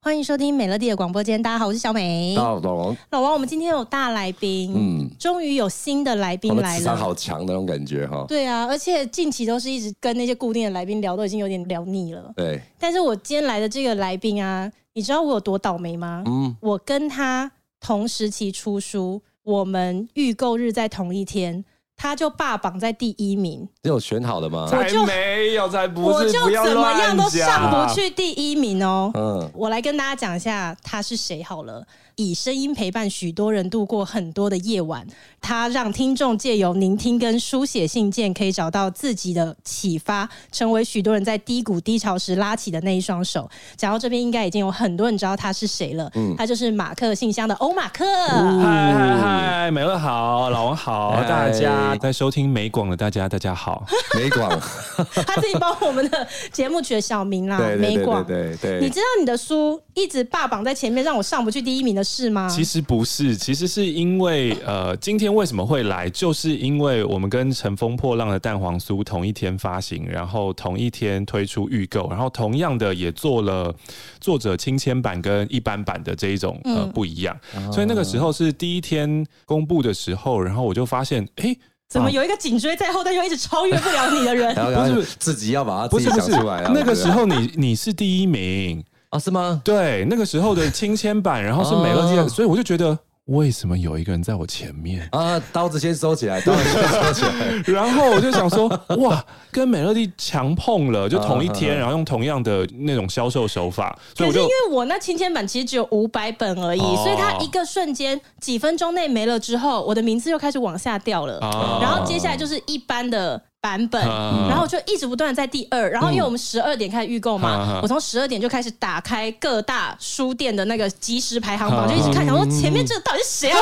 [0.00, 2.34] 欢迎收听美乐蒂的广播间，大家好，我是小美。
[2.36, 8.24] 老王，老王，我们今天有大来宾，嗯，终于有新的来宾来了，好强的那种感觉哈。
[8.26, 12.32] 对啊，而且近期都是一直跟那些固定的来宾聊，都已经有点聊腻了。
[12.34, 16.22] 对，但是我今天来的这个来宾啊，你知道我有多倒霉吗？
[16.26, 21.62] 嗯，我跟他同时期出书，我们预购日在同一天。
[21.96, 24.66] 他就霸榜在第一名，你有选好的吗？
[24.68, 29.10] 才没有，才不是，我就怎么样都上不去第一名哦。
[29.14, 31.84] 嗯，我来跟大家讲一下他是谁好了。
[32.16, 35.04] 以声音陪伴许多人度过很多的夜晚，
[35.40, 43.50] 他让听众借由聆听跟书写信件，可以找到自己的启发，成为许多人在低谷低潮时拉起的那一双手。
[43.76, 46.08] 讲到这边，应该已经有很多人知道他是谁了。
[46.14, 48.04] 嗯，他就是马克信箱的欧马克。
[48.04, 53.84] 嗨嗨嗨，美乐好，老王好，大家在收听美广的大家，大家好。
[54.16, 54.48] 美广，
[55.26, 57.58] 他自己帮我们的节目取了小名啦。
[57.58, 58.80] 对对对对对，美广，对对。
[58.80, 62.04] 你知道你的书一直霸榜在前面，让我上不去第一名的。
[62.04, 62.46] 事吗？
[62.48, 73.74] 其实不是，其实是因为呃，今天为什么会来，就是因为我们跟《乘风破浪的蛋黄酥》同一天发行，然后同一天推出预购，然后同样的也做了
[74.20, 84.54] 作者亲签版跟一般版的这一种呃不一样，嗯、所以那个时候是第一天公布的时候，然后我就发现，哎、欸，怎么有一个颈椎在后，但又一直超越不了你的人？
[84.54, 86.72] 不是自己要把它自己想出来啊？
[86.74, 88.84] 那个时候你你是第一名。
[89.10, 89.60] 啊，是吗？
[89.62, 92.98] 对，那个时候的亲签版，然后是美乐蒂的，所以我就觉得。
[93.26, 95.42] 为什么有一个人在我前面啊？
[95.50, 97.62] 刀子先收起来，刀子先收起来。
[97.72, 103.98] 然后我就想说，哇，跟美乐蒂强碰了，就同一天，然后用同样的那种销售手法。
[104.14, 111.38] 可是因为我那亲签版其实只有五百本而已，所以它一个瞬间几分钟内没了之后，我的名字又开始往下掉了。
[111.80, 113.40] 然后接下来就是一般的。
[113.64, 113.98] 版本，
[114.46, 123.58] 然后就一直不断的在第二，然后因为我们十二点开始预购嘛，我从十二点就开始打开各大书店的那个即时排行榜，就一直看，想说前面这个到底是谁啊？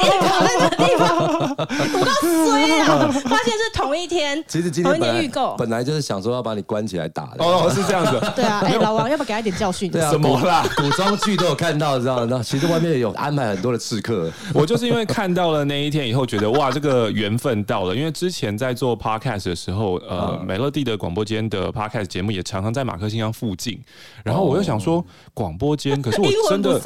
[0.00, 3.10] 一直卡在那个地方，我告衰啊！
[3.24, 9.90] 发现是同一天，其实今天同一天预购，本来就是想说要把你关起来打的，哦，是这样子，对啊，哎，老王要不要给他一点教训？
[9.90, 10.64] 对啊，什么啦？
[10.76, 12.40] 古装剧都有看到，知道吗？
[12.44, 19.92] 其实外面有安排很多的刺客，我就是因为看到了那一天以后，觉得哇，这个缘分到了，因为之前在做 podcast 的时候。
[20.08, 23.80] 呃，美乐蒂的广播间的 podcast 节目也常常在马克信箱附近，
[24.24, 26.78] 然后我又想说广播间， 可是我真的，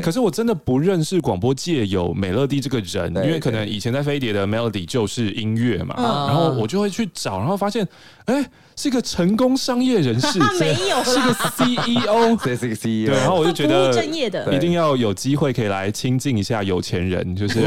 [0.00, 5.94] 可是我真的不认识广播界有美乐蒂这个人，因为可能以前在飞碟的 Melody 就是音乐嘛，
[6.26, 7.86] 然后我就会去找，然后发现，
[8.24, 8.44] 哎。
[8.78, 13.10] 是一个成功商业人士， 没有是个 CEO，对，是个 CEO。
[13.10, 14.54] 对，然后我就觉得正业的。
[14.54, 17.66] 一定要有机会可以来亲近一下有钱人，就是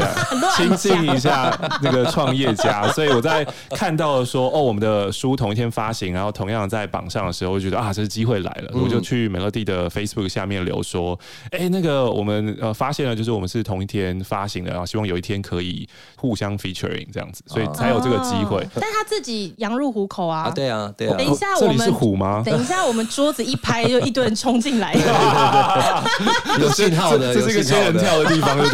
[0.56, 2.88] 亲近一下那个创业家。
[2.96, 11.18] 所以我在看到了说，哦，我们的书同一天发行，然后同样在榜上的时候，我就觉得啊，这是机会来了，我就去美乐蒂的 Facebook 下面留说，
[11.50, 15.86] 哎，那个我们呃发现了，就是我们是同一天发行的，然后希望有一天可以
[16.16, 18.66] 互相 featuring 这样子，所以才有这个机会。
[18.76, 20.90] 但他自己羊入虎口啊，对啊。
[21.08, 22.42] 等一下，我们这里是虎吗？
[22.46, 24.94] 等一下，我们桌子一拍，就一堆人冲进来。
[26.60, 28.70] 有信号的，这是一个仙人跳的地方，对不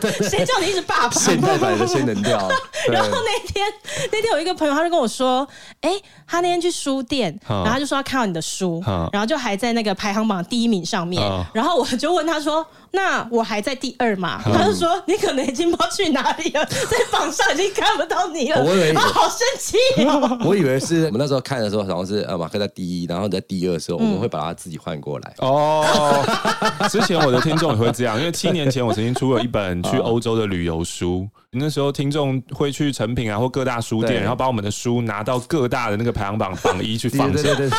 [0.00, 0.12] 对？
[0.28, 1.12] 谁叫你一直霸榜？
[1.12, 2.48] 现代版的仙人跳。
[2.90, 3.66] 然后那天，
[4.12, 5.46] 那天有一个朋友，他就跟我说
[5.82, 5.92] ：“哎，
[6.26, 11.22] 他那天去书店，然后他就说他看到你的书，然后就还在那个排行榜第一名上面。
[11.52, 14.40] 然后我就问他说。”那我还在第二嘛？
[14.42, 18.64] 他就说你可能已经不知道去哪里了，在榜上已经看不到你了。
[18.64, 20.38] 我以为好生气哦！
[20.42, 25.34] 我以为是我们那时候看的时候，好像是呃马克在第一，然后在第二的时候，我们会把他自己换过来。
[25.38, 25.84] 哦，
[26.90, 37.70] 之前我的听众也会这样，因为七年前我曾经出了一本去欧洲的旅游书，那时候听众会去成品啊或各大书店，然后把我们的书拿到各大的那个排行榜榜一去放，对对对，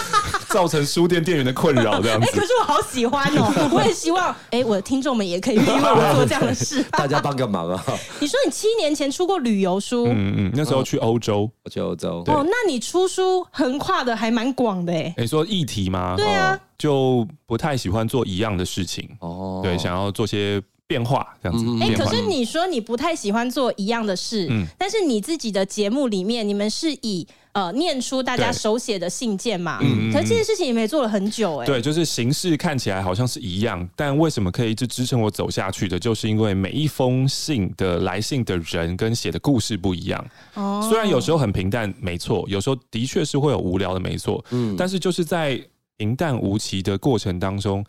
[0.50, 2.28] 造成书店店员的困扰这样子。
[2.28, 5.08] 哎可是我好喜欢哦， 我也希望哎，我的听众。
[5.08, 7.84] 我们也可以为我做 这样的事，大家帮个忙啊！
[8.20, 15.12] 你说你七年前出过旅游书，嗯嗯，那时候去欧洲，去欧洲哦，那你出书横跨的还蛮广的哎。
[15.18, 16.14] 你说议题吗？
[16.16, 21.66] 对啊，就不太喜欢做一样的事情哦，对，想要做些变化这样子。
[21.82, 27.28] 哎，可是你说你不太喜欢做一样的事，嗯，但是你自己的节目里面，你们是以。
[27.54, 31.66] 呃，念出大家手写的信件嘛，嗯，可是这件事情也没做了很久哎。
[31.66, 40.24] 对，就是形式看起来好像是一样，但为什么可以一直支撑我走下去的，就是因为每一封信的来信的人跟写的故事不一样。
[40.54, 45.60] 哦，虽然有时候很平淡，没错，有时候的确是会有无聊的，没错，嗯，但是就是在
[45.98, 47.84] 平淡无奇的过程当中。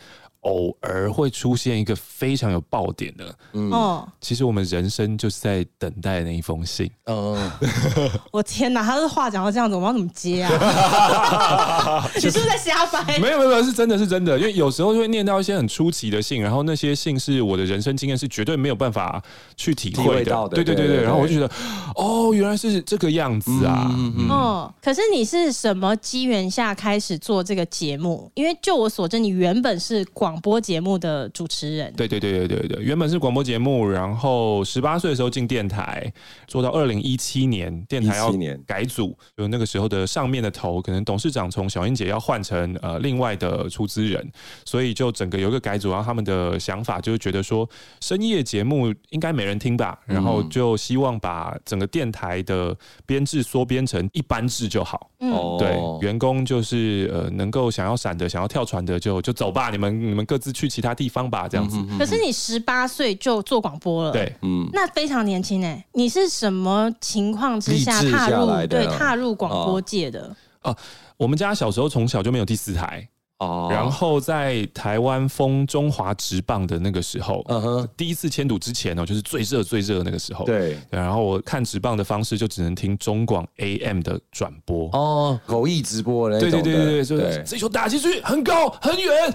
[0.49, 3.35] 偶尔会出现一个非常有爆点的。
[3.53, 6.91] 嗯，其实我们人生就是在等待那一封信。
[7.05, 7.51] 嗯，
[8.33, 12.09] 我天哪，他是话讲到这样子，我们要怎么接啊？
[12.17, 13.19] 你是不是在瞎掰？
[13.19, 19.23] 没有没有没有，是真的是真的，因为有时候就会念到一些很出奇的信，然后那些信是我的人生经验是绝对没有办法
[19.57, 20.49] 去体会的。
[20.49, 21.51] 对对对对，然后我就觉得，
[21.95, 23.91] 哦，原来是这个样子啊。
[23.91, 28.31] 嗯，可是你是什么机缘下开始做这个节目？
[28.35, 31.93] 因为就我所知，你原本是广播节目的主持人。
[31.95, 36.13] 对对对对对对，原本是广播节目，然后十八岁的时候进电台，
[36.47, 38.33] 做到二零一七年，电台要
[38.67, 44.31] 改组，就那个时候的上面的头，可能董事长从小英姐要换成呃另外的出资人，
[44.65, 47.69] 所以就整个有一个改组，然后他们的想法就是觉得说
[48.01, 52.77] 深夜节目应该没人听吧，然后就希望把整个电台的
[53.07, 55.11] 编制缩编成一般制就好。
[55.21, 61.79] 嗯，对，员工就是呃能够想要闪的、想要跳船的就就走吧，你们你们各自去其他地方吧，这样子。
[61.97, 65.83] 可是你十八岁就做广播了，对，嗯，那非常年轻哎。
[65.93, 70.35] 你是什么情况之下踏入对踏入广播界的？
[70.63, 70.77] 哦，
[71.17, 73.09] 我们家小时候从小就没有第四台。
[73.39, 89.33] 哦，然后在台湾封中华职棒的那个时候，嗯哼，第一次迁赌之前呢，就是最热最热的那个时候，对，然后我看职棒的方式就只能听中广 AM 的转播，哦，口译直播的那种，对对对对，就是这球打进去很高很远。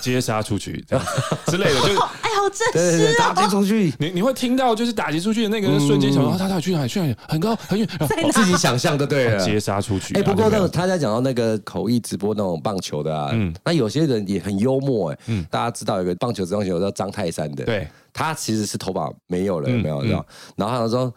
[0.00, 1.04] 接杀出去这样
[1.46, 1.86] 之类的，就
[2.22, 7.88] 哎，好真实打击出去，你你会听到就是打击出去的那个瞬间，想说他他去哪里去哪里，很高很远，
[8.32, 10.14] 自己想象的对了， 接杀出去。
[10.14, 20.02] 哎，不过那个他在讲到那个口译直播那种棒球的啊，嗯，那有些人也很幽默哎，嗯，大家知道有个棒球职棒选手叫张泰山的，对，他其实是头发没有了，有没有？
[20.02, 20.24] 知道？
[20.56, 21.12] 然后他说。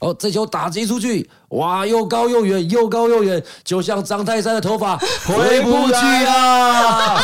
[0.00, 4.96] 哦，这球打击出去，哇，又高又远，又高又远，就像张泰山的头发
[5.26, 5.94] 回不去
[6.26, 7.20] 啊！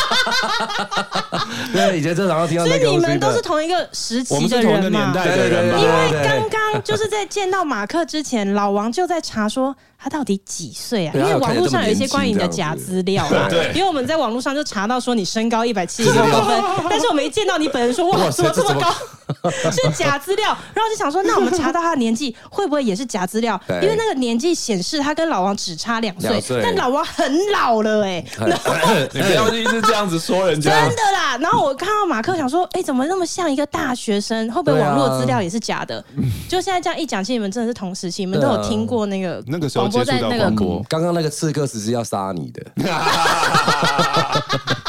[1.73, 2.85] 对，以前正常听到那个。
[2.85, 5.13] 所以你们都是同一个时期的人嘛？
[5.13, 5.67] 对对对。
[5.79, 9.75] 因为刚刚就是在见到马克之前，老王就在查说。
[10.03, 11.13] 他到底几岁啊？
[11.13, 13.47] 因为网络上有一些关于你的假资料嘛。
[13.47, 13.71] 对。
[13.75, 18.91] 因为我们在网络上就查到说你身高一百七十六公分，但是我没见到你本人，说哇，怎么这么高？
[19.71, 20.47] 是假资料。
[20.73, 23.61] 然后就想说，那我们查到他的年纪会不会也是假资料？
[23.69, 28.25] 因为那个年纪显示他跟老王只差两岁，但老王很老了哎。
[29.13, 30.71] 你不要一直这样子说人家。
[30.71, 31.37] 真的啦。
[31.37, 34.51] 然后我看到马克，想说，哎，怎么那么像一个大学生？
[34.51, 36.03] 会不会网络资料也是假的？
[36.49, 39.90] 就现在这样一讲，其实你们真的是同时期，你们都有听过那个那个时候。
[39.91, 40.49] 播在那个
[40.89, 42.65] 刚刚那个刺客只是要杀你的，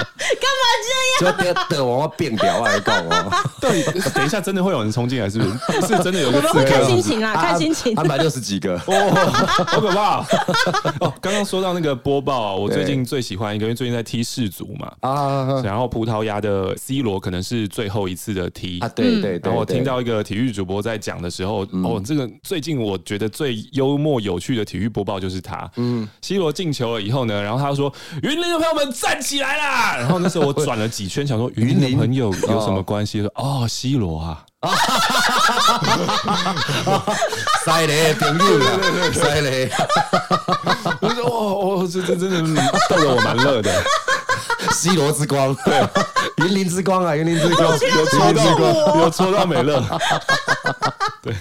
[1.22, 1.54] 干嘛这样？
[1.68, 3.32] 就等我变掉来搞哦。
[3.60, 3.82] 对，
[4.14, 5.86] 等一下真的会有人冲进来，是不是？
[5.96, 6.48] 是真的有个刺客？
[6.48, 7.94] 我们会看心情啦，看心情。
[7.96, 10.20] 安排六十几个，好可怕！
[11.00, 19.40] 哦，刚刚说到那个播报啊，我最近最喜欢一个，因为最近在踢世足嘛啊，然后葡萄牙的 C 罗可能是最后一次的踢啊，对对。
[19.42, 25.32] 然后我听到一个体育主播在讲的时候，哦，这个最近我觉得最幽默有趣的体育播报就是。
[25.32, 27.90] 是他，嗯，C 罗进球了以后呢，然后他说
[28.22, 31.92] ：“云林的朋友们站起来啦！”然后那时候我转了几圈，想说云林。
[31.92, 33.20] 朋友有什么关系？
[33.20, 34.42] 说哦，C 罗啊，
[37.64, 38.58] 塞雷朋友，
[39.12, 39.70] 塞雷，
[41.00, 43.70] 我说哦哦，这这真的逗得我蛮乐的。
[44.72, 45.86] C 罗之光，对，
[46.46, 49.80] 云林之光啊，云林之光，有戳到，有戳到美乐。
[51.22, 51.36] 对，哦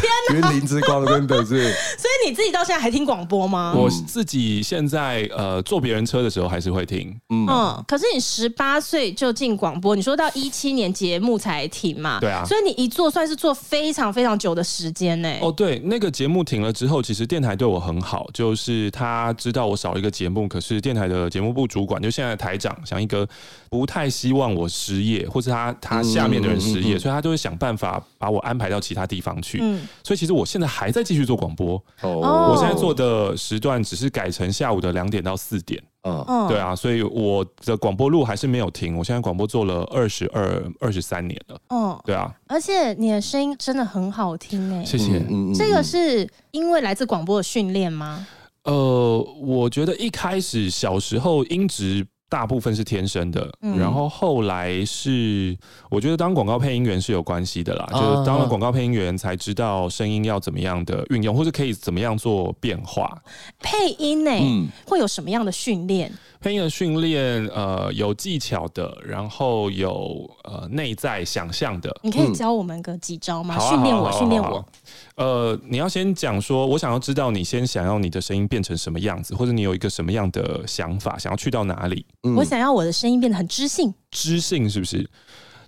[0.00, 1.72] 天哪，云林之光真的是。
[1.98, 3.74] 所以你自己到现在还听广播吗？
[3.76, 7.14] 我自己现在呃坐别人车的时候还是会听。
[7.28, 12.18] 嗯，可是你十八岁就进广播，你说到一七年节目才停嘛？
[12.20, 12.44] 对啊。
[12.44, 15.32] 所以你一做算是做非常非常久的时间呢。
[15.40, 23.28] 哦，对，那个节目停了之后，其实电台对我很好，就是他知道我少一个节目，可是电台的节目部主管就现在台长想一个
[23.70, 29.58] 不太希望我失业，或是他他下面的人失业，所以他就会想办法把我安排到其他地方去。
[29.62, 31.82] 嗯，所以其实我现在还在继续做广播。
[32.20, 35.82] 哦，我现在做的时段只是改成下午的两点到四点。
[36.04, 38.98] 嗯，对啊，所以我的广播路还是没有停。
[38.98, 41.60] 我现在广播做了二十二、二十三年了。
[41.68, 45.24] 嗯，对啊，而且你的声音真的很好听哎，谢谢。
[45.30, 48.26] 嗯，这个是因为来自广播的训练吗？
[48.64, 52.06] 呃，我觉得一开始小时候音质。
[52.32, 55.54] 大部分是天生的，嗯、然后后来是
[55.90, 63.22] 我觉得当广告配音员是有关系的啦，啊、就是当了广告配音员才知道声音要怎么样的运用，或者可以怎么样做变化。
[63.60, 66.10] 配音呢、欸，嗯、会有什么样的训练？
[66.42, 71.96] 配音的训练，呃，有技巧的，然后有呃内在想象的。
[72.02, 73.56] 你可以教我们个几招吗？
[73.60, 74.66] 训练我，训练我。
[75.14, 82.04] 呃，你要先讲说，我想要知道你先想要你的声音变成什么样子，或者你有一个什么样的想法，想要去到哪里？
[82.24, 83.94] 嗯、我想要我的声音变得很知性。
[84.10, 85.08] 知性是不是？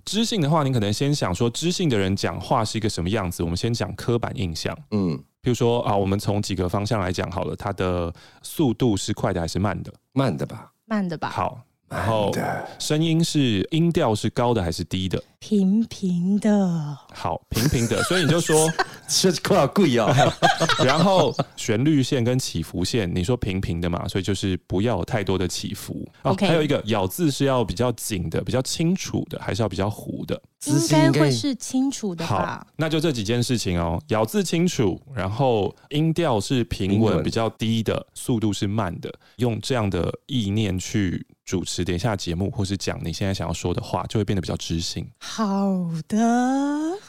[0.03, 3.41] 知性的话，你可能先想说，知性的人讲话是一个什么样子？
[3.41, 4.77] 我们先讲刻板印象。
[4.91, 8.11] 嗯，比如说啊，我们从几个方向来讲好了，它的
[8.41, 9.93] 速度是快的还是慢的？
[10.11, 11.29] 慢的吧，慢的吧。
[11.29, 12.31] 好，然后
[12.79, 15.23] 声音是音调是高的还是低的？
[15.37, 16.97] 平平的。
[17.13, 18.67] 好，平平的，所以你就说
[19.07, 20.11] 这块贵啊。
[20.83, 26.03] 然后旋律线跟起伏线，你说平平的嘛，所以就是不要有太多的起伏。
[26.23, 30.41] OK，还有一个咬字是要比较紧的，比较清楚的，还是要比较糊的？
[30.71, 32.57] 应该会是清楚的吧？
[32.59, 45.07] 好，那就这几件事情哦，咬字清楚，然后音调是平稳，比较低的，速度是慢的，用这样的意念去主持等一下节目，或是讲你现在想要说的话，就会变得比较知性。
[45.19, 46.17] 好的，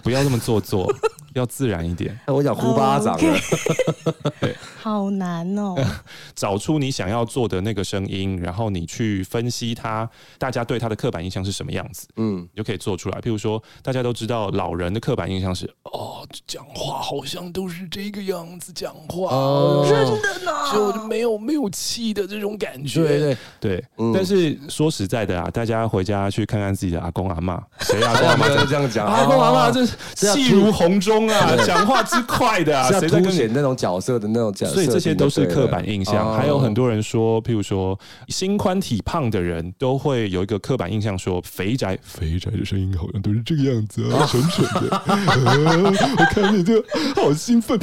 [0.02, 0.92] 不要那么做作。
[1.36, 2.18] 要自然一点。
[2.28, 3.38] 我想呼巴掌了。
[4.40, 5.74] 对，好难哦。
[6.34, 13.20] 找出你想要做的那个声音，然后你去分析它，大家对它的刻板印象是什么样子，嗯，你就可以做出来。
[13.20, 23.06] 譬如说，大家都知道老人的刻板印象是，哦，讲话好像都是这个样子讲话，哦、真的呢，就没有没有气的这种感觉。
[23.06, 23.84] 对对对。
[23.98, 29.06] 嗯、但是说实在的啊，大家回家去看看自己的阿公阿妈，谁阿公阿妈就 这样讲？
[29.08, 29.86] 阿公阿妈这
[30.34, 31.26] 气如洪钟。
[31.36, 34.74] 啊，讲话之快的啊，谁在凸显那种角色的那种角色？
[34.74, 36.34] 所以这些都是刻板印象。
[36.34, 45.02] 还有很多人说，譬如说心宽体胖的人都会有一个刻板印象，说肥宅肥宅的声音好像都是这个样子啊，蠢蠢的。
[45.06, 46.82] 我看你就
[47.14, 47.78] 好兴奋，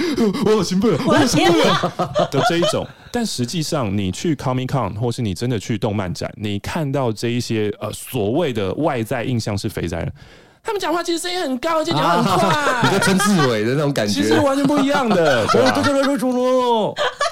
[0.46, 1.58] 我好兴奋，我好兴奋
[2.32, 2.88] 的这一种。
[3.14, 10.12] 但实际上，你去 Comic Con 或是你真的去动漫展，你看到这一些呃所谓的外在印象是肥宅人。
[10.64, 15.46] 他们讲话其实声音很高，而且讲话很快，你跟曾志伟的那种感觉，其实完全不一样的。
[15.54, 16.18] 对对对对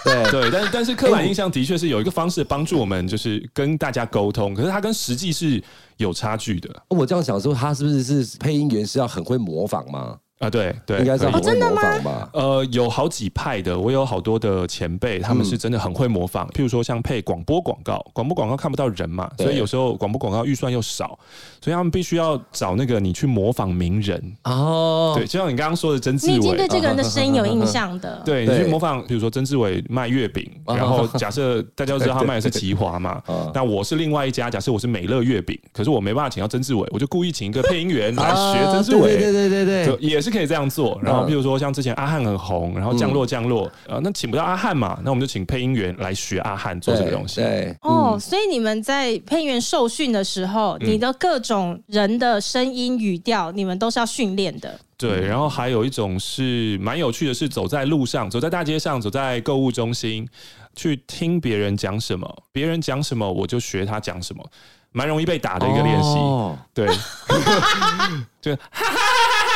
[0.04, 5.64] 对对，但但是刻板印象的确是有一个方式帮助我们，就是跟大家沟通，可是它跟实际是
[5.98, 6.70] 有差距的。
[6.90, 10.18] 我这样想说，他是不是是配音员是要很会模仿吗？
[10.42, 12.30] 啊，对对，应该是很会模仿吧？
[12.34, 16.48] 呃，有好几派的，我有好多的前辈，他们是真的很会模仿。
[16.50, 21.18] 譬如说，像配广播广告，广播广告看不到人嘛，所以有时候广播广告预算又少，
[21.62, 24.36] 所以他们必须要找那个你去模仿名人。
[24.46, 25.14] 哦。
[25.16, 28.22] 对，就像你刚刚说的曾志伟，你已经对这个人的声音有印象的。
[28.26, 33.22] 对，你去模仿，比如说曾志伟卖月饼， 然后假设大家都知道他卖的是奇华嘛，
[33.54, 41.00] 那我是另外一家，假设我是美乐月饼，可是我没办法请到曾志伟，我就故意请一个配音员来学曾志伟，对对对对对，也是可以这样做。
[41.04, 47.42] 然后，比如说像之前阿汉很红，然后降落降落，呃，那请不到阿汉嘛，那我们就请配音员来学阿汉做这个东西。
[47.42, 54.80] 对，哦，所以你们在配音员受训的时候，你的各种人的声音语调，你们都是要训练的。
[54.98, 60.28] 对，然后还有一种是蛮有趣的，是走在路上，走在大街上，走在购物中心，
[60.76, 64.46] 去听别人讲什么，别人讲什么我就学他讲什么，
[64.92, 66.20] 蛮容易被打的一个练习。
[66.20, 66.88] 哦、对，
[68.40, 69.51] 就哈哈哈哈。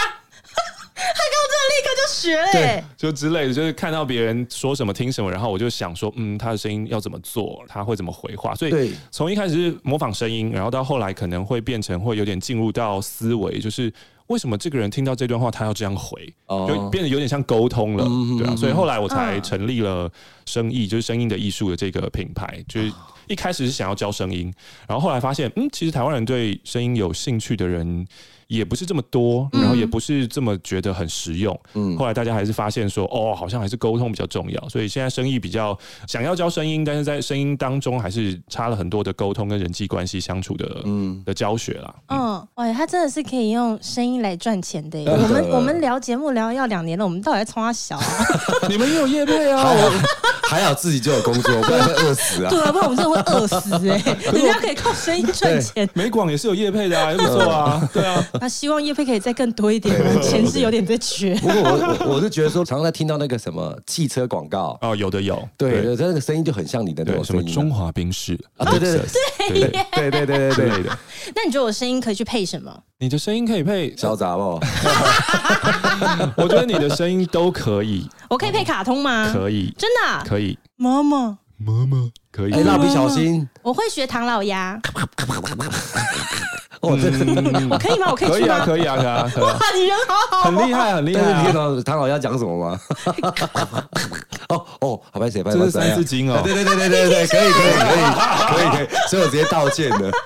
[1.65, 8.55] 立刻就学嘞、欸，就之类的，就是看到别人说什么听什么，然后我就想说，嗯，他的声音要怎么做，他会怎么回话。
[8.55, 13.91] 所以从一开始是模仿声音，然后到后来可能会变成会有点进入到思维，就是
[14.27, 16.33] 为什么这个人听到这段话他要这样回，
[16.67, 18.05] 就变得有点像沟通了，
[18.37, 18.55] 对啊。
[18.55, 20.11] 所以后来我才成立了
[20.45, 22.91] 声艺，就是声音的艺术的这个品牌，就是
[23.27, 24.53] 一开始是想要教声音，
[24.87, 28.07] 然后后来发现，嗯，其实台湾人对声音有兴趣的人。
[28.47, 31.59] 也不是这么多，然后也不是这么觉得很实用。
[31.73, 34.69] 嗯，后来大家还是发现说，哦，好像还是沟通比较重要。
[34.69, 41.95] 所以现在生意比较想要教声音，但是在声音当中还是差了很多的沟通跟人际关系相处的，嗯，的教学啦。
[42.09, 45.03] 嗯，哎，他真的是可以用声音来赚钱的。
[45.05, 47.99] 我们我们聊节目聊要两年了，我们到底在冲他小？
[48.69, 49.65] 你们也有业配啊？
[50.47, 52.49] 还好自己就有工作，不然会饿死啊。
[52.49, 53.97] 对啊，不然我们真的会饿死哎。
[54.31, 55.89] 人家可以靠声音赚钱。
[55.93, 57.89] 美广也是有业配的啊，也不错啊。
[57.91, 58.23] 对啊。
[58.41, 61.35] 他希望业配可以再更多一点，钱是有点在缺。
[61.35, 69.05] 不过我我我是觉得说，常常在听到那个什么汽车广告哦，有的有，对对，他那个声音就很像你的那种什么中华冰室啊，对对对
[69.95, 70.97] 对对对对对对的。
[71.35, 72.75] 那你觉得我声音可以去配什么？
[72.99, 74.59] 你的声音可以配小杂不？
[76.41, 78.09] 我觉得你的声音都可以。
[78.29, 79.29] 我可以配卡通吗？
[79.33, 80.57] 可以，真的可以。
[80.77, 82.53] 妈妈，妈妈可以。
[82.53, 84.79] 哎，蜡笔小新，我会学唐老鸭。
[86.85, 88.07] 我可以吗？
[88.09, 89.29] 我可以可以啊，可以啊，可以啊！
[89.41, 91.33] 哇，你人好好，很厉害，很厉害。
[91.33, 92.79] 你听到唐老要讲什么吗？
[94.49, 95.57] 哦哦，好，拜谢，拜谢。
[95.57, 96.41] 这是三字经哦。
[96.43, 98.03] 对对对对对对， 可以可以可以
[98.47, 100.11] 可以可以，所以我直接道歉了。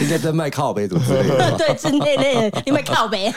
[0.00, 1.50] 应该在卖靠背，怎么之类的？
[1.58, 2.16] 对，之类
[2.50, 3.32] 的，你卖靠北。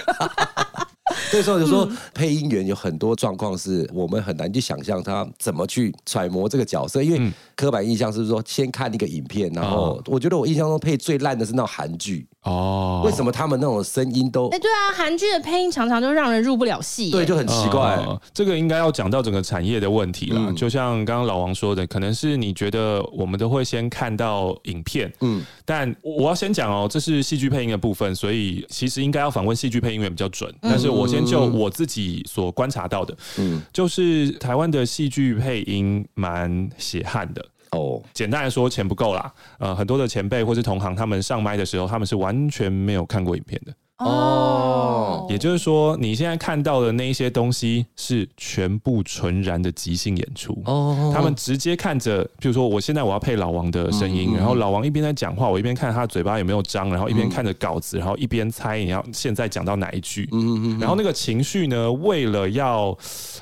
[1.30, 14.50] 所以说，就说配音员有很多状况是我们很难去想象他怎么去揣摩这个角色，因为刻板印象是不是说先看一个影片，然后我觉得我印象中配最烂的是那种韩剧哦，为什么他们那种声音都？
[14.50, 18.00] 哎，对啊，韩剧的配音常常就让人入不了戏，对，就很奇怪。
[18.34, 31.22] 这个应该要讲到整个产业的问题了，就像刚刚老王说的，可能是你觉得我们都会先看到影片，嗯，但我要先讲哦，这是戏剧配音的部分，所以其实应该要访问戏剧配音员比较准，但是我先。
[31.32, 38.02] 就我自己所观察到的，嗯，就是台湾的戏剧配音蛮血汗的哦。
[38.14, 39.34] 简单来说，钱不够啦。
[39.60, 43.74] 呃，很多的前辈或是同行，他们上麦的时候，他们是完全没有看过影片的。
[44.04, 50.60] 哦，也就是说，你现在看到的那一些东西是全部纯然的即兴演出。
[50.66, 60.28] 哦，他们直接看着，比如说，我现在我要配老王的声音，然后老王一边在讲话，我一边看他嘴巴有没有张，然后一边看着稿子，然后一边猜你要现在讲到哪一句。
[60.32, 62.98] 嗯嗯，然后那个情绪呢，为了要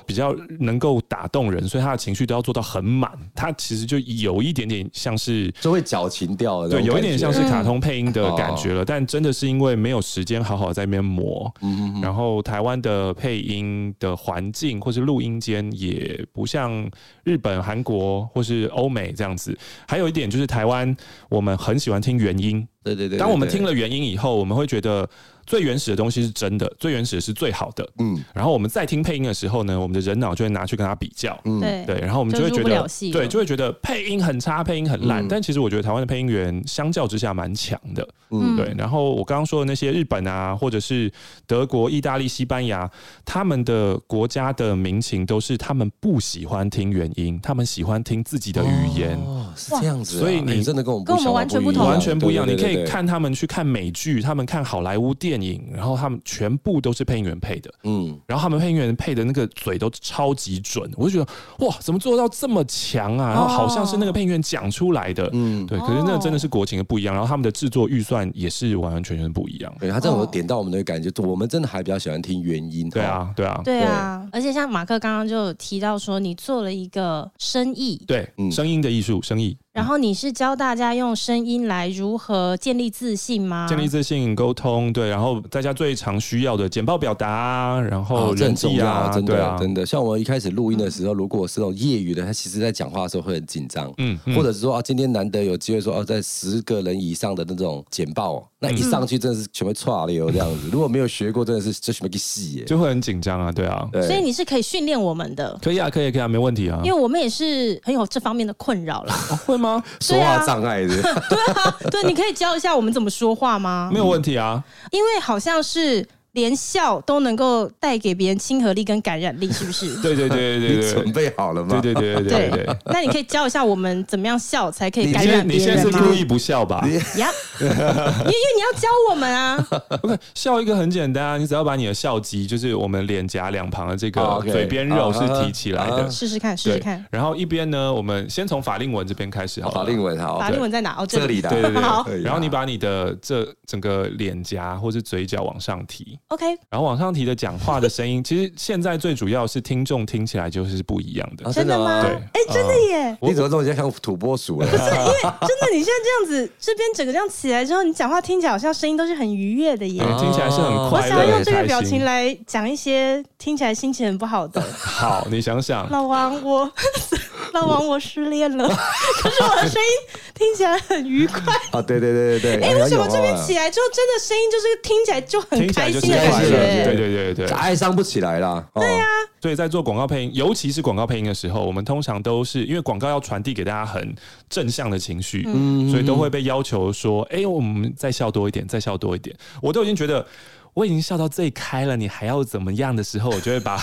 [0.05, 3.11] 比较能够打动人，所以他的情绪都要做到很满。
[3.33, 8.83] 他其实就有一点点像是就会矫情调，对，有一点像是卡通配音的感觉了。
[8.83, 10.43] 但真的是因为没有时间。
[10.49, 11.53] 好好在那边磨，
[12.01, 16.89] 然后台湾的配音的环境或是录音间也不像
[17.23, 19.55] 日本、韩国或是欧美这样子。
[19.87, 20.95] 还有一点就是台湾，
[21.29, 22.67] 我们很喜欢听原音。
[22.83, 25.07] 对对对，当我们听了原音以后，我们会觉得。
[25.49, 27.83] 最原始的东西是真的，最原始的是最好的。
[27.97, 31.35] 嗯，然后我们在听配音的时候呢，我们的人脑就会拿去跟他比较。
[31.43, 35.27] 嗯，对，然后我们就会觉得，对，就会觉得配音很差，配音很烂。
[35.27, 38.07] 但其实我觉得台湾的配音员相较之下蛮强的。
[38.29, 38.71] 嗯，对。
[38.77, 41.11] 然后我刚刚说的那些日本啊，或者是
[41.47, 42.87] 德国、意大利、西班牙，
[43.25, 49.17] 他们的国家的民情都是他们不喜欢听原音，他们喜欢听自己的语言。
[49.25, 50.19] 哦，是这样子。
[50.19, 52.47] 所以你真的跟我们跟我们完全不同，完全不一样。
[52.47, 55.69] 你可以看他们去看美剧，他们看好莱坞电影。
[55.73, 63.29] 然后他们全部都是配音员配的，嗯，然后他们配音员配的那个嘴都超级准，我就觉得哇，怎么做到这么强啊？
[63.29, 65.79] 然后好像是那个配音员讲出来的，嗯，对。
[65.79, 69.73] 可是那真的是国情的不一样，然后他们的制作预算也是完完全全不一样。
[69.79, 72.89] 对，他这种点到我们的感觉，我们真的还比较喜欢听原音。
[72.89, 74.27] 对啊，对啊，对啊。
[74.31, 79.57] 而且像马克刚刚就提到说，你做了一个生意，对，声音的艺术，声艺。
[79.71, 83.67] 然后你是教大家用声音来如何建立自信吗？
[83.69, 85.07] 建立自信、沟通，对。
[85.09, 89.85] 然后大家最常需要的简报表达，然后人际啊，真的真的。
[89.85, 100.67] 像我们一开始录音的时候，如果是那种业余的，他其实在讲话的时候会很紧张，嗯，或者是说啊，今天难得有机会说哦，在十个人以上的那种简报，那一上去真的是全部串流这样子。
[100.71, 103.87] 如果没有学过，真的是这什么个戏耶，就会很紧张啊，对啊。
[103.93, 106.79] 所以你是可以训练我们的，可以啊，可以，可以啊，没问题啊。
[106.83, 109.81] 因为我们也是很有这方面的困扰啦， 会吗？
[110.01, 110.45] 说话。
[110.45, 113.89] 障碍的，对啊，对，你可以教一下我们怎么说话吗？
[113.91, 116.05] 没有问题啊，因为好像是。
[116.33, 119.95] 连笑都能够带给别人亲和力跟感染力，是不是？
[120.01, 121.79] 对对对对对，准备好了吗？
[121.81, 122.77] 对对对对对。
[122.85, 125.53] 那你可以教一下我们怎么样笑才可以感染别人吗？
[125.53, 126.87] 你现在是故意不笑吧？
[127.17, 129.67] 呀， 因为你要教我们啊。
[130.01, 137.03] OK， 笑一个很简单啊，你只要把你的笑肌，就是我们脸颊两旁的这个嘴边肉是提起来的，试试看，试试看。
[137.09, 140.95] 然后一边呢，我们先从法令纹这边开始，好，法令纹好，法令纹在哪？
[140.99, 141.81] 哦，这里的，对对对。
[141.81, 146.99] 好，然后你把你的这整个脸颊或是嘴角往上提，OK，然后往。
[146.99, 151.49] 上提的讲话的声音， 其实现在最主要是听众听起来就是不一样的。
[151.53, 152.01] 真的吗？
[152.03, 153.17] 对，哎，真的耶！
[153.21, 154.67] 你怎么这么像土拨鼠了？
[154.67, 161.05] 不是，因为真的，你现在这样子，这边整个这样起来之后，你讲话听起来好像声音都是很愉悦的耶，听起来是很快乐。
[161.05, 164.61] 我想要用这个表情来讲一些听起来心情很不好的。
[164.77, 166.69] 好，你想想，老王，我
[167.53, 168.67] 老王，我失恋了，
[169.21, 171.41] 可是我的声音听起来很愉快。
[171.71, 172.67] 啊，对对对对对。
[172.69, 176.49] 哎，为什么这边起来之后，真的声音就是听起来就很开心的感觉？
[176.83, 178.63] 对对对对，哀伤不起来啦。
[178.75, 179.05] 对呀，
[179.41, 184.15] 所以在做广告配音，尤其是广告配音的时候，我们通常都是因为广告要传递给大家很
[184.49, 185.43] 正向的情绪，
[185.89, 190.25] 所以都会被要求说：“哎，我们再笑多一点，再笑多一点。”我都已经觉得
[190.73, 193.77] 我已经笑到最开了，你还要怎么样的时候，我就会把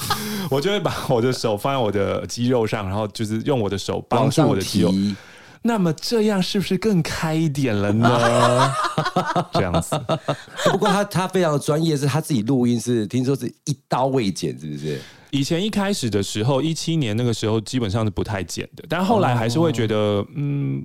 [0.50, 4.92] 我就会把我的手放在我的肌肉上，然后就是用我的手帮助我的肌肉。
[5.62, 8.72] 那么这样是不是更开一点了呢？
[9.52, 10.00] 这样子。
[10.70, 15.00] 不过他他非常的专业，是他自己录音，是听说是一刀未剪，是不是？
[15.30, 20.84] 以前一开始的时候，一七年那个时候基本上是不太剪的，但后来还是会觉得，嗯。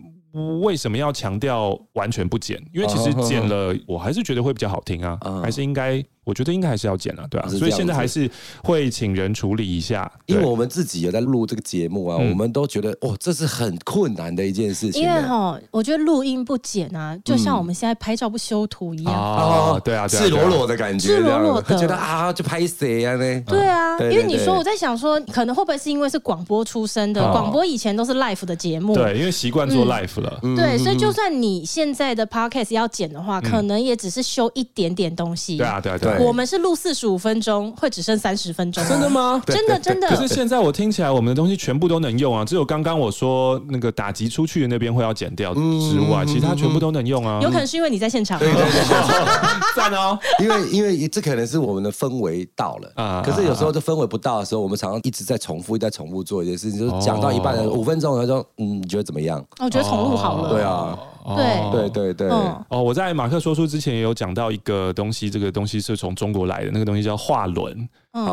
[0.62, 2.58] 为什么要强调完全不剪？
[2.74, 6.02] 因为其实剪了，我还是觉得会比较好听啊，还是应该。
[6.24, 8.30] 我觉得应该还是要剪了，对啊，所以现在还是
[8.64, 15.02] 会请人处理一下，因为我们自己也在录这个节目啊，我们都觉得哦，这是很困难的一件事情。
[15.02, 19.14] 因为哈，我觉得录音不剪啊，就像我们现在拍照不修图一样。
[19.14, 23.42] 哦，对啊，赤裸裸的感觉，赤裸裸的，觉得啊，就拍谁啊呢？
[23.48, 35.58] 对啊，因为你说我在想说，可能会不会是因为是广播出身的，广播以前都是 live 的节目，对，因为习惯做 live 了，对，所以就算你现在的 podcast 要剪的话，可能也只是修一点点东西。
[35.58, 36.92] 对啊，对啊，对，我们是录四。
[37.02, 39.42] 十五分钟会只剩三十分钟，真的吗？
[39.48, 40.08] 真的真的。
[40.10, 47.40] 可是现在我听起来，我们的东西全部都能用啊，只有刚刚我说那个打击出去的那边会要剪掉之外，其他全部都能用啊。
[47.42, 49.26] 有可能是因为你在现场，对对对，
[49.76, 50.20] 赞哦。
[50.40, 59.44] 因为因为这可能是我们的氛围到了啊，可是有时候这氛围不到的时候，我们常常一直在重复，一直在重复做一件事情，就是讲到一半五分钟，他说嗯，你觉得怎么样？
[59.60, 60.50] 我觉得重录好了。
[60.50, 60.96] 对啊。
[61.36, 62.30] 对对对对
[62.70, 62.82] 哦！
[62.82, 67.88] 我在马克说书之前也有讲到一个东西，这个东西是从中国来的，那个东西叫画轮，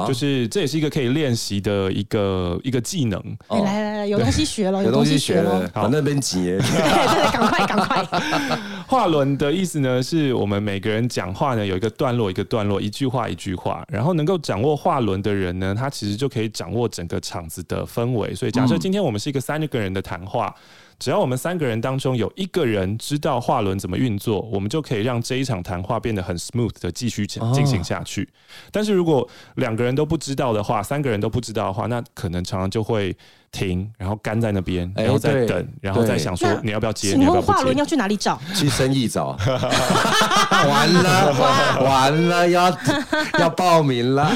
[0.06, 3.22] 就是这也是一个可以练习的一个一个技能。
[3.48, 8.58] 来来来，有东西学了， 有东西学了，好，那边挤， 对对，赶快赶快。
[8.86, 18.34] 画轮的意思呢，是我们每个人讲话呢有一个段落一个段落，一句话一句话，然后能够掌握画轮的人呢，他其实就可以掌握整个场子的氛围。
[18.34, 20.54] 所以假设今天我们是一个三个人的谈话。
[20.98, 28.22] 只要我们三个人当中有一个人知道话轮怎么运作，我们就可以让这一场谈话变得很 smooth 的继续进行下去。
[28.24, 28.34] 哦、
[28.72, 33.16] 但是如果两个人都不知道的话，三个人都不知道的话，那可能常常就会
[33.50, 37.14] 停，然后干在那边，然后再等，然后再想说你要不要接？
[37.14, 37.52] 你要不要接？
[37.52, 38.40] 画轮要去哪里找？
[38.54, 39.36] 去生意找。
[40.68, 41.32] 完了，
[41.82, 42.76] 完了，要
[43.38, 44.30] 要报名了。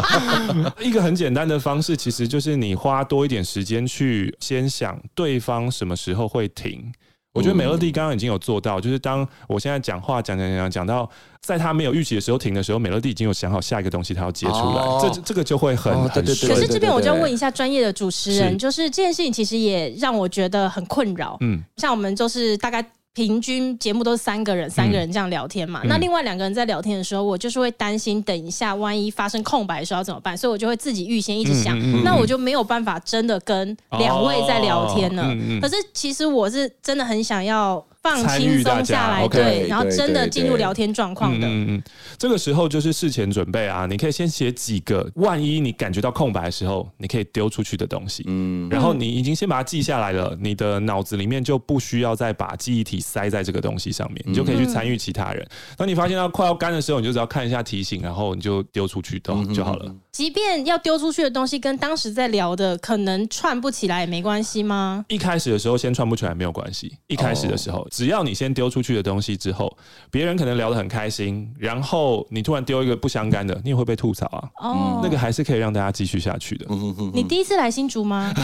[0.80, 6.92] 一个很简单的方式，其实就是你花多一点时间去先想对方什么时候会停。
[7.34, 16.54] 我觉得美乐蒂刚刚已经有做到，就是当我现在讲话讲讲讲讲到在他没有预期的时候停的时候，美乐蒂已经有想好下一个东西他要接出来，这这个就会很很顺。
[16.54, 21.36] 可是这边我就要问一下专业的主持人，就是这件事情其实也让我觉得很困扰。
[21.40, 22.82] 嗯，像我们就是大概。
[23.14, 25.80] 平均节目都是三个人，三个人这样聊天嘛。
[25.84, 30.36] 嗯、那另外两个人在聊天的时候，我就是会担心，等一下万一发生空白的时候要怎么办？
[30.36, 35.22] 所以我就会自己预先一直想，嗯嗯嗯、那我就没有办法真的跟两位在聊天了。
[35.60, 37.82] 可是其实我是真的很想要。
[38.04, 41.48] 放轻松下来，对，然后真的进入聊天状况的。
[41.48, 41.82] 嗯嗯，
[42.18, 48.22] 这个时候就是事前准备啊，你可以先写几个，万一你感觉到空白的时候，你可以丢出去的东西。
[48.26, 55.46] 嗯，然后你已经先把它记下来了，你的脑子里面就不需要再把记忆体塞在这个东西上面，你就可以去参与其他人。
[55.78, 59.90] 当你发现它快要干的时候，你就只要看一下提醒，然后你就丢出去都就好了。
[60.14, 65.04] 即便要丢出去的东西跟当时在聊的可能串不起来，也没关系吗？
[65.08, 67.84] 一开始的时候先串不起来没有关系，一开始的时候。
[67.90, 69.76] 只要你先丢出去的东西之后，
[70.12, 74.48] 别人可能聊得很开心，然后你突然丢一个不相干的，你也会被吐槽啊。
[74.60, 76.66] 哦，那个还是可以让大家继续下去的。
[77.12, 78.32] 你第一次来新竹吗？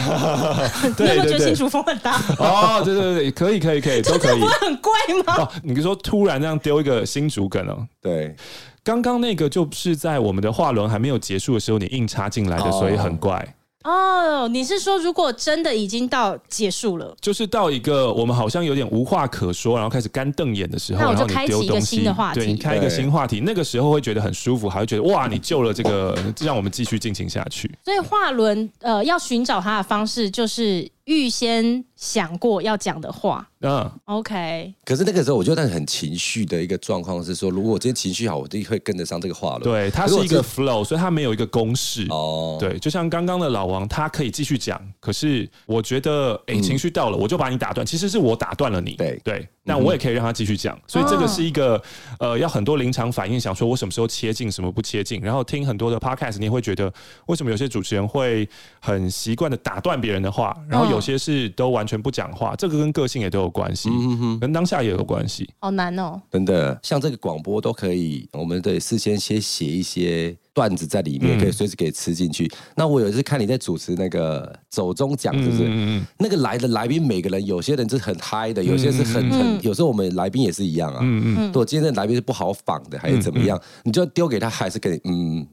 [0.99, 2.19] 你有没有觉得新竹风很大？
[2.37, 4.41] 哦，对对对，可以可以可以，都可以。
[4.41, 4.91] 不会很怪
[5.25, 5.35] 吗？
[5.37, 8.35] 哦，你说突然这样丢一个新竹梗哦，对，
[8.83, 13.55] 刚刚那个就是在我们的话轮还没有结束的时候，你硬插进来的，所以很怪。
[13.83, 27.71] 哦，你是说如果真的已经到结束了，就是到一个我们好像有点无话可说，然后开始干瞪眼的时候，那我就开启一个新的话题，对，你开一个新话题，那个时候会觉得很舒服，还会觉得哇，你救了这个，让我们继续进行下去。
[27.83, 33.47] 所以画轮呃，要寻找它的方式就是预先想过要讲的话。
[33.63, 34.73] 嗯，OK。
[34.83, 39.59] 可是那个时候，我觉得很情绪的一个状况是说，如果我今天情绪好，我就会跟得上这个话了。
[39.59, 42.07] 对，它是一个 flow，所以它没有一个公式。
[42.09, 47.85] 哦，对，就像刚刚的老王，他可以继续讲，可是我觉得，哎，情绪到了，我就把你打断。
[47.85, 48.95] 其实是我打断了你。
[48.95, 50.79] 对对，那我也可以让他继续讲。
[50.87, 51.81] 所以这个是一个
[52.19, 55.21] 呃，要很多临场反应，想说我什么时候切进，什么不切进。
[55.21, 56.91] 然后听很多的 podcast，你也会觉得，
[57.27, 58.47] 为什么有些主持人会
[58.79, 62.55] 很习惯的打断别人的话，然后有些是都完全不讲话。
[62.57, 63.89] 这个跟个性也都有关系。
[63.89, 64.39] 嗯哼。
[64.39, 66.19] 跟当下也有关系，好难哦！
[66.31, 72.51] 真的，像这个广播都可以，我们得事先先写一些段子在里面，可以随时可以吃进去。
[72.75, 75.69] 那我有一次看你在主持那个走中奖，就是
[76.17, 80.99] 那个来的来宾，每个人有些人是很嗨的，有些是很很，有时候我们来宾也是一样啊。
[81.01, 85.47] 嗯嗯，如果今天的来宾是不好访的，还是怎么样，你就丢给他，还是给嗯。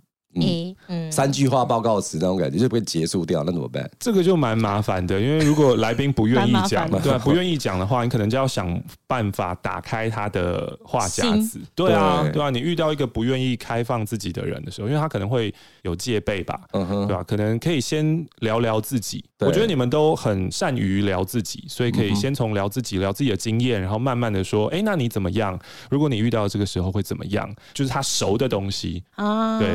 [0.47, 3.89] 嗯嗯，三句话报告词那种感觉就被结束掉，那怎么办？
[3.99, 11.61] 这个就蛮麻烦的，因为如果来宾不愿意讲，对，不愿意讲的话，你可能就要想办法打开他的话匣子。
[11.75, 17.23] 对啊，对啊，你遇到一个不愿意开放自己的人的时候，因为他可能会有戒备吧，嗯哼，对吧？
[17.23, 19.25] 可能可以先聊聊自己。
[19.41, 25.59] 我觉得你们都很善于聊自己，所以可以先从聊自己、聊自己的经验，然后慢慢的说，哎，那你怎么样？
[25.91, 27.49] 如果你遇到这个时候会怎么样？
[27.73, 29.59] 就是他熟的东西啊。
[29.59, 29.69] 对，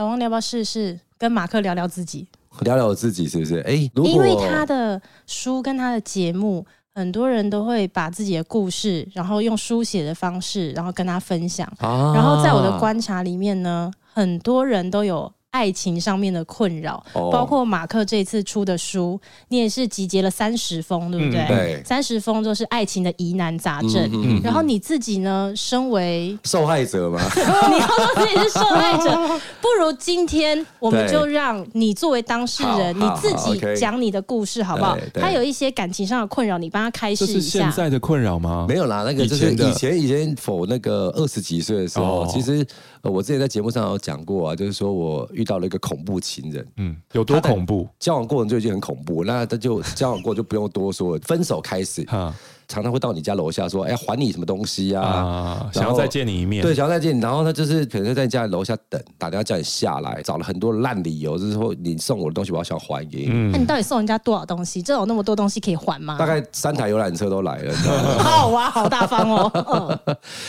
[0.00, 2.26] 老王，你要不要试试跟马克聊聊自己？
[2.60, 3.58] 聊聊我自己是不是？
[3.60, 11.70] 哎，因为他的书跟他的节目，很多人都会把自己的故事，然后用书写的方式，然后跟他分享。
[11.80, 15.30] 啊，然后在我的观察里面呢，很多人都有。
[15.50, 21.44] 爱情上面的困扰，包括马克这次出的书，你也是集结了三十封，对不对？
[21.48, 24.40] 对，三十封就是爱情的疑难杂症。
[24.44, 27.20] 然后你自己呢，身为受害者吗？
[27.68, 29.10] 你要说自己是受害者，
[29.60, 34.96] 不如今天我们就让你作为当事人，你自己讲你的故事，好不好？
[35.14, 37.58] 他有一些感情上的困扰，你帮他开示一下。
[37.58, 38.66] 现在的困扰吗？
[38.68, 42.64] 没有啦，那个就是以前以前否那个二十几岁的时候，其实
[43.02, 45.28] 我之前在节目上有讲过啊，就是说我。
[45.40, 47.88] 遇到了一个恐怖情人，嗯，有多恐怖？
[47.98, 51.18] 交往过程就已经很恐怖，那他就交往过就不用多说。
[51.20, 52.34] 分手开始，哈。
[52.70, 55.68] 常常会到你家楼下说：“哎，还你什么东西啊？
[55.72, 57.20] 想要再见你一面。”对，想要再见你。
[57.20, 63.50] 然后他就是可能在你家里楼下等，打电话叫你下来，找了很多烂理由，就是说你送我的东西，我要想还给你。
[63.50, 64.80] 那你到底送人家多少东西？
[64.80, 66.16] 这有那么多东西可以还吗？
[66.16, 67.74] 大概三台游览车都来了。
[68.20, 69.98] 好哇，好大方 哦。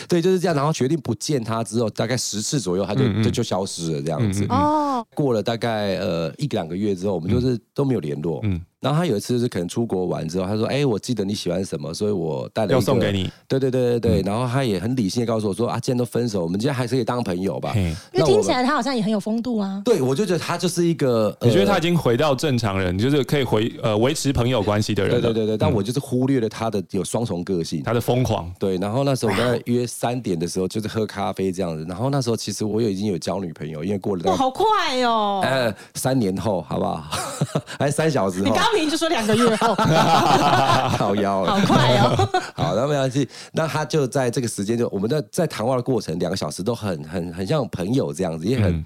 [0.08, 0.56] 对，就是这样。
[0.56, 4.46] 然后决定不见他之后，大概十次左右，他就就就消失了这样子。
[4.50, 5.04] 哦。
[5.16, 8.40] 过了大概呃一两个月之后，我们就是都没有联络。
[8.44, 8.62] 嗯。
[8.82, 14.22] 然后他有一次是可能出国玩之后，他说：“哎，我记得你喜欢什么，所以我带了一个要送给你。”对对对对对。
[14.24, 19.82] 然后他也很理性的告诉我说：“啊，既然都分手，我们今天还是可以当朋友吧。”因为听起来他好像也很有风度啊。
[19.86, 25.12] 对，我就觉得他就是一个，你觉得他已经回到正常人，就是可以回呃维持朋友关系的人。
[25.12, 25.58] 对对对对。
[25.58, 28.52] 但我就是忽略了他的有双重个性，他的疯狂。
[28.58, 28.78] 对。
[28.78, 31.86] 然后那时候我们在约三点的时候，就是喝咖啡这样子。
[31.88, 34.24] 然后那时候其实我也已经有交女朋友，因为过了。
[34.26, 34.66] 哇，好快
[35.04, 35.42] 哦！
[35.44, 37.04] 呃，三年后好不好？
[37.78, 38.46] 还是三小时后？
[38.46, 39.76] 你刚刚明明就说两个月后。
[40.98, 42.30] 好妖，好快哦！
[42.56, 43.28] 好，那没关系。
[43.52, 48.84] 那他就在这个时间，就我们在在谈话的过程，两个小时都很很很像朋友这样子，也很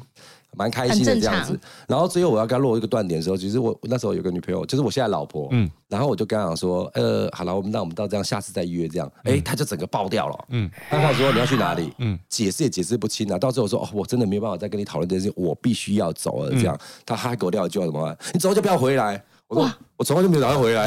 [0.56, 1.60] 蛮、嗯、开心的这样子。
[1.88, 5.48] 然后最后我要跟他落一个断点的时候，其实我那时候有个女朋友，就是我现在老婆。
[5.52, 5.70] 嗯。
[5.88, 9.10] 然后我就跟他讲说，呃，好了，我们那我们到这样，下次再约这样。
[9.24, 10.46] 哎，他就整个爆掉了。
[10.50, 10.70] 嗯。
[10.90, 11.94] 他开始说你要去哪里？
[12.00, 12.18] 嗯。
[12.28, 13.38] 解释也解释不清啊。
[13.38, 16.52] 到最后说，哦，我真的没有办法再跟你讨论这件事，我必须要走了。
[16.52, 18.18] 这样，他还给我撂一句话什么？
[18.34, 19.22] 你走就不要回来。
[19.56, 19.74] 我说。
[19.98, 20.86] 我从来就没有打算回来，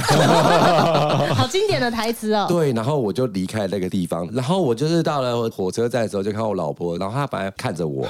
[1.32, 2.44] 好经典的台词哦。
[2.46, 8.06] 对，然后我就离开那个地方，然后我就是到了火车站的时候，就看我老婆，然后她本来看着我，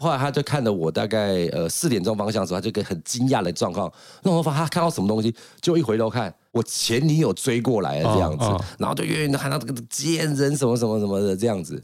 [0.00, 3.88] 后来她就看着我，大概呃四点钟方向的时候，她就跟很惊讶的状况，
[4.24, 8.44] 那我发现她看到什么东西，就一回头看，我前女友追过来了这样子，
[8.76, 11.80] 然后就远远的看到这个贱人什么什么什么的这样子，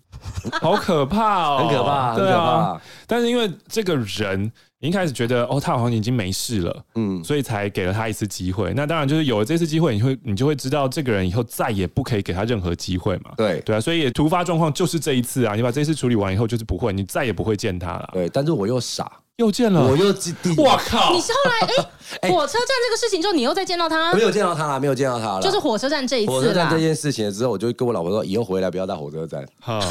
[0.60, 2.80] 好可怕哦，很可怕，很可怕。
[3.06, 4.50] 但是因为这个人。
[4.80, 8.72] 一开始觉得哦，他好像已经没事了，嗯，所以才给了他一次机会。
[8.74, 13.32] 那当然就是有了这次机会，你会你就会知道这个人以后再也不可以给他任何机会嘛。
[13.36, 18.10] 对对啊，所以也突发状况就是这一次啊，你把这次处理完以后，就是不会，你再也不会见他了。
[18.12, 20.08] 对，但是我又傻，又见了，我又
[20.58, 21.12] 我靠！
[21.12, 21.86] 你是后来
[22.20, 24.12] 哎，火车站这个事情之后，你又再见到他？
[24.12, 25.40] 没有见到他了，没有见到他了。
[25.40, 29.42] 就是火车站这一次，火车站这件事情之后，我就跟我老婆说，以后回来不要到火车站，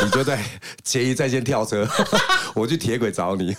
[0.03, 0.39] 你就在
[0.83, 1.87] 捷运站先跳车，
[2.53, 3.55] 我去铁轨找你。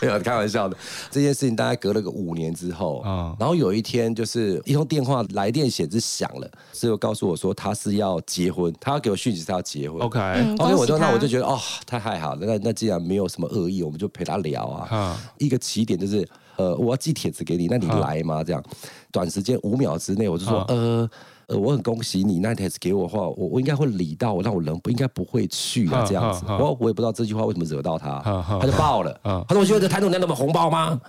[0.00, 0.76] 没有开玩笑的，
[1.10, 10.00] 这件事情大概隔了个五年之后，嗯，然后有一天就是一通电话来电显示响了，之后告诉我说他是要结婚，他要给我讯息，他要结婚。
[10.00, 14.88] OK，OK，我说那我就觉得哦，太太好了，那那既然没有什么恶意，我们就陪他聊啊。
[14.90, 18.42] 嗯，一个起点就是呃，我要寄帖子给你，那你来吗？
[18.42, 18.62] 这样，
[19.10, 21.08] 短时间五秒之内，我就说呃。
[21.50, 26.44] 呃，我很恭喜你，那台词给我的话，我我应该会理到，我让我人不应该不会去啊，这样子。
[26.46, 28.20] 我我也不知道这句话为什么惹到他，
[28.60, 29.20] 他就爆了。
[29.48, 31.00] 他说：“我觉得台中人那么红包吗？”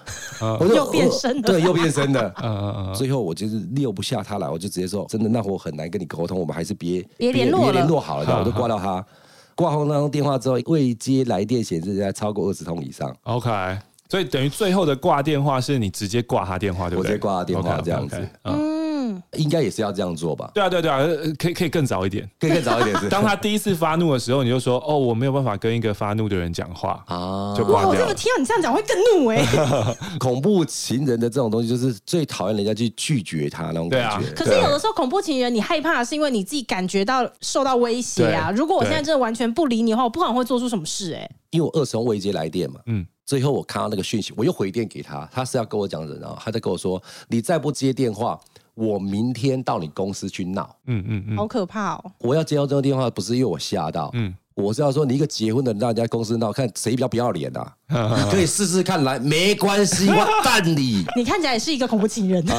[0.59, 2.33] 我就又变身的，对，又变身的。
[2.95, 9.05] 最后我就是溜不下他来，我就直接说：“真的，那我很难跟你沟通，我们还是别别联络联络好了。”我就挂掉他。
[9.53, 13.15] 挂后那通电话之后，未接来电显示在超过二十通以上。
[13.23, 13.49] OK，
[14.09, 17.11] 所以等于最后的挂电话是你直接挂他电话，对不对？
[17.11, 18.29] 我直接挂他电话这样子。
[18.43, 18.80] 嗯。
[19.33, 20.51] 应该也是要这样做吧？
[20.53, 20.99] 对啊，对对啊，
[21.37, 22.97] 可以可以更早一点，可以更早一点。
[23.09, 27.95] 当他第一次发怒的时候，你就说：“哦，我没有办法跟一个发怒的人讲话啊。”就挂掉。
[27.95, 29.45] 这个听到你这样讲会更怒哎！
[30.19, 34.31] 恐怖情人的这种东西，就是最讨厌人家去拒绝他那种感觉。
[34.31, 38.51] 可是有的时候，恐怖情人你害怕是因为你自己感觉到受到威胁啊。
[38.51, 41.29] 如果我现在真的完全不理你的话，我不可能会做出什么事哎。
[41.51, 48.39] 因为我二十通未接来电嘛，嗯，最后我看到那个讯息，我又回电给他，他是要跟我讲人啊他在跟我说：“你再不接电话，
[48.81, 52.11] 我明天到你公司去闹。”嗯嗯嗯，好可怕哦！
[52.19, 57.73] 我要接到这个电话，不是因为我吓到，嗯，我是要说你一个结婚的人让人家公司闹，看谁比较不要脸啊。
[58.31, 61.05] 可以试试看来，没关系，我干你。
[61.15, 62.43] 你看起来也是一个恐怖情人，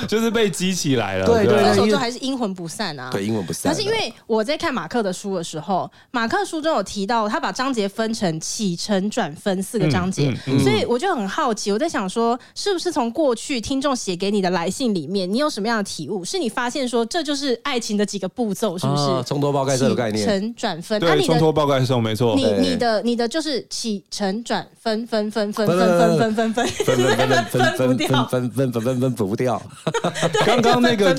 [0.06, 1.26] 就是被激起来了。
[1.26, 3.10] 对对，分手之后还是阴魂不散啊。
[3.10, 3.72] 对，阴魂不散。
[3.72, 16.24] 可是因为我在看马克的书的时候，马克书中有提到，他把章节分成起承转分四个章节，所以我就很好奇，我在想说，是不是从过去听众写给你的来信里面，你有什么样的体悟？
[16.24, 19.22] 是你发现说这就是爱情的几个步骤，是不是？
[19.26, 21.00] 冲脱包盖送的概念，起承转分。
[21.00, 22.34] 对，冲脱包盖送没错。
[22.36, 24.36] 你你的你的就是起承。
[24.46, 29.62] 转分分分分分分分分分分分分分不掉，分分分分分不掉。
[30.44, 31.14] 刚刚那个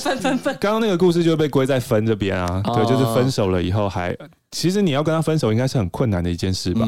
[0.60, 4.16] 刚刚那个故事就被归在分这边啊，对，就是分手了以后还，
[4.52, 6.88] 其实你要跟他分手应该是很困难的一件事吧。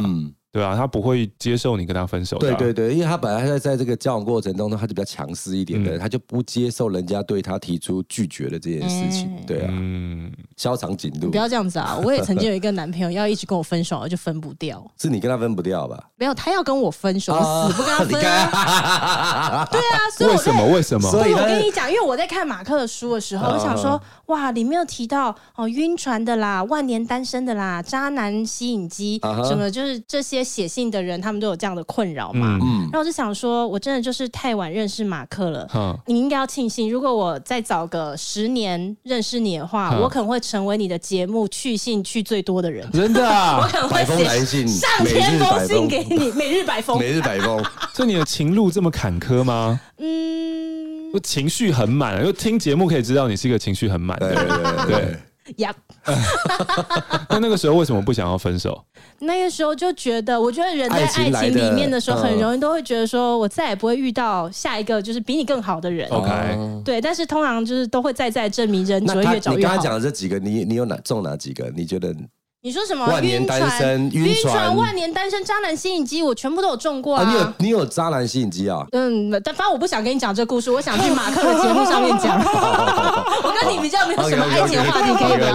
[0.52, 2.48] 对啊，他不会接受你跟他分手的。
[2.56, 9.28] 对对对，因为他本来在在这个交往过程当中，他就比较强势一点的，嗯、他就不接受人家对他提出拒绝的这件事情。
[9.28, 12.00] 嗯、对啊，嗯，消长颈鹿，不要这样子啊！
[12.04, 14.84] 我也曾经有一个男朋友，要一直跟我分手，就分不掉。
[15.00, 16.04] 是你跟他分不掉吧？
[16.16, 17.34] 没有，他要跟我分手，
[17.68, 19.68] 死不跟他分啊！
[19.72, 20.66] 对啊，所以为什么？
[20.74, 21.12] 为什么？
[21.12, 31.20] 所以我跟你讲，因为我在看马克的书的时候，我想说，哇，里面有提到哦，晕船的啦，万年单身的啦，渣男吸引机，什么就是这些写信的人。
[31.20, 32.58] 他们都有这样的困扰嘛？
[32.62, 35.68] 嗯，然后我就想说，我真的就是太晚认识马克了。
[35.76, 42.90] 嗯，你应该要庆幸，如果我再早个十年认识你的话，我可能会成为你的节目去信去最多的人。
[42.92, 43.60] 真的啊？
[43.62, 47.64] 我可能会写上千封信给你，每日百封，每日百封。
[47.94, 49.80] 所以你的情路这么坎坷吗？
[49.98, 54.48] 嗯，我情绪很满，因为听节目可以知道你是一个情绪很满的人。
[54.88, 55.18] 对。
[55.58, 55.74] 呀，
[57.30, 58.84] 那那个时候为什么不想要分手？
[59.20, 66.10] 那个时候就觉得，我觉得人在爱情里面的时候，很容易都会觉得说，我再也不会遇到下一个就是比你更好的人。
[66.10, 69.58] OK，对，但是通常就是都会再再证明人只会越找越好。
[69.58, 71.72] 你刚才讲的这几个，你你有哪中哪几个？
[71.76, 72.16] 你觉得？
[72.62, 73.06] 你说什么？
[73.08, 77.24] 万年单身，晕船，万年单身，渣男吸引机，我全部都有中过啊！
[77.26, 78.86] 你有你有渣男吸引机啊？
[78.92, 82.38] 嗯，但反正我不想跟你讲这个故事，我想去马克的节目上面讲。
[83.90, 85.52] 较没有什么爱情话题可以聊。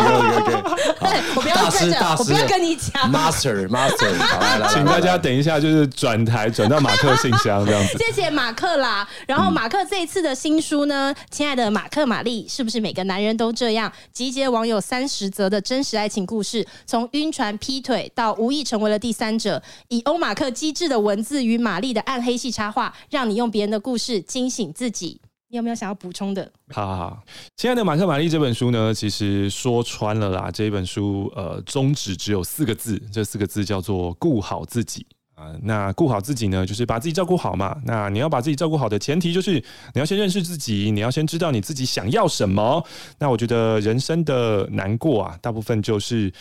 [1.01, 3.11] 对，我不要跟着，我不要跟你讲。
[3.13, 4.13] Master Master，
[4.73, 7.99] 请大家等一下，就是转台转到马克信箱这样子。
[7.99, 9.07] 谢谢马克啦。
[9.27, 13.93] 然后马克这一次的新书呢，亲爱的马克玛丽，是不是每个男人都这样？
[14.13, 16.67] 集结网友三十则的真实爱情故事。
[16.87, 25.21] 从晕船、劈腿到无意成为了第三者，以欧马克机智的文字与玛丽的暗黑系插画，让你用别人的故事惊醒自己。
[25.55, 26.51] 你有没有想要补充的？
[26.73, 27.23] 好好好，
[27.57, 35.07] 亲爱的马克玛丽这本书呢，其实说穿了啦，这本书呃宗旨只有四个字，这四个字叫做顾好自己。
[35.37, 37.77] 啊，那顾好自己呢，就是把自己照顾好嘛。
[37.85, 39.53] 那你要把自己照顾好的前提，就是
[39.93, 42.85] 你要先认识自己，你要先知道你自己想要什么。
[43.21, 46.33] 那我觉得人生的难过啊，大部分就是。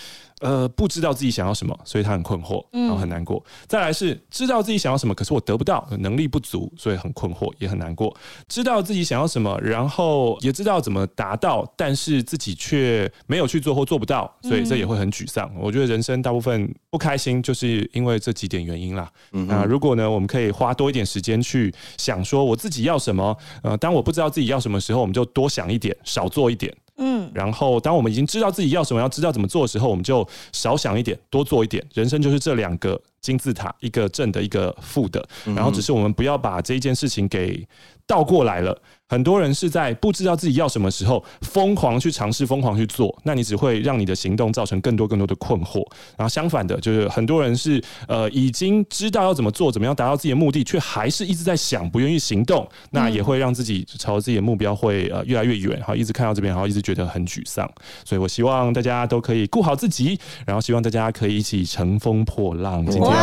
[0.41, 3.43] 呃，不知道自己想要什么，所以他很困惑，然后很难过。
[3.46, 8.15] 嗯、再来是知道自己想要什么，可是我得不到，能力不足，所以很困惑，也很难过。
[8.48, 15.50] 知道自己想要什么，然后也知道怎么达到，但是自己却没有去做或做不到，所以这也会很沮丧。
[15.56, 19.12] 嗯、我觉得人生大部分不开心，就是因为这几点原因啦。
[19.32, 23.36] 那如果呢，我们可以花多一点时间去想说我自己要什么。
[23.62, 26.74] 呃，当我不知道自己要什么时候，我们就多想一点，少做一点。
[26.98, 31.84] 嗯，然后当我们已经知道自己要什么，要知道怎么做的时候，我们就少想一点，多做一点。
[31.94, 35.28] 人生就是这两个金字塔，一个正的，一个负的。
[35.46, 37.68] 然后只是我们不要把这一件事情给
[38.06, 38.80] 倒过来了。
[39.13, 45.86] 很多人是在不知道自己要什么时候疯狂去尝试、疯狂去做，那你只会让你的行动造成更多更多的困惑。
[46.17, 57.69] 然后相反的，就是很多人是呃已经知道要怎么做、怎么样达到自己的目的，却还是一直在想，不愿意行动，那也会让自己朝自己的目标会呃越来越远，然后一直看到这边，然后一直觉得很沮丧。
[58.04, 62.84] 所以我希望大家都可以顾好自己，然后希望大家可以一起乘风破浪。
[62.88, 63.13] 今天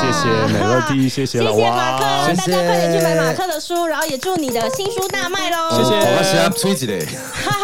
[0.00, 5.70] 谢谢美乐蒂，谢谢老王，谢谢马克，大家快点去买马克的书，然后也祝你的新书大卖喽！
[5.70, 6.98] 谢谢，我要吹起来。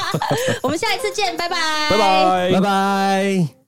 [0.62, 1.56] 我们下一次见，拜拜，
[1.90, 3.65] 拜拜，拜拜。